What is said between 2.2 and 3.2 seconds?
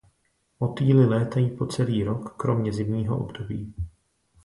kromě zimního